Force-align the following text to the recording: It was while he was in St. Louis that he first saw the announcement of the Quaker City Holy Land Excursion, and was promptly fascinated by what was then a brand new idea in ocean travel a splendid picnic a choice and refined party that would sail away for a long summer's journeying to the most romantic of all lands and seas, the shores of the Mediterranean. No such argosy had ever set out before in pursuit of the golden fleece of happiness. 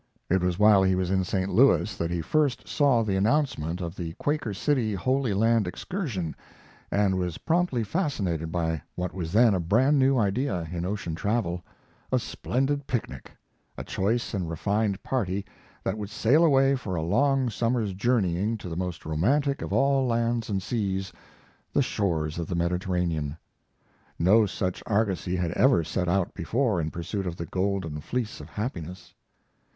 It 0.31 0.41
was 0.41 0.57
while 0.57 0.81
he 0.81 0.95
was 0.95 1.11
in 1.11 1.23
St. 1.23 1.53
Louis 1.53 1.95
that 1.95 2.09
he 2.09 2.21
first 2.23 2.67
saw 2.67 3.03
the 3.03 3.15
announcement 3.15 3.81
of 3.81 3.95
the 3.95 4.13
Quaker 4.13 4.51
City 4.51 4.95
Holy 4.95 5.31
Land 5.31 5.67
Excursion, 5.67 6.35
and 6.89 7.19
was 7.19 7.37
promptly 7.37 7.83
fascinated 7.83 8.51
by 8.51 8.81
what 8.95 9.13
was 9.13 9.31
then 9.31 9.53
a 9.53 9.59
brand 9.59 9.99
new 9.99 10.17
idea 10.17 10.67
in 10.73 10.85
ocean 10.87 11.13
travel 11.13 11.63
a 12.11 12.17
splendid 12.17 12.87
picnic 12.87 13.31
a 13.77 13.83
choice 13.83 14.33
and 14.33 14.49
refined 14.49 15.03
party 15.03 15.45
that 15.83 15.99
would 15.99 16.09
sail 16.09 16.43
away 16.43 16.73
for 16.75 16.95
a 16.95 17.03
long 17.03 17.47
summer's 17.51 17.93
journeying 17.93 18.57
to 18.57 18.69
the 18.69 18.75
most 18.75 19.05
romantic 19.05 19.61
of 19.61 19.71
all 19.71 20.07
lands 20.07 20.49
and 20.49 20.63
seas, 20.63 21.13
the 21.71 21.83
shores 21.83 22.39
of 22.39 22.47
the 22.47 22.55
Mediterranean. 22.55 23.37
No 24.17 24.47
such 24.47 24.81
argosy 24.87 25.35
had 25.35 25.51
ever 25.51 25.83
set 25.83 26.07
out 26.09 26.33
before 26.33 26.81
in 26.81 26.89
pursuit 26.89 27.27
of 27.27 27.35
the 27.35 27.45
golden 27.45 27.99
fleece 28.01 28.41
of 28.41 28.49
happiness. 28.49 29.13